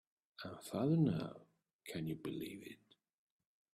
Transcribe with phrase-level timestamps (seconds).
[0.43, 1.35] I am father now,
[1.85, 2.95] can you believe it?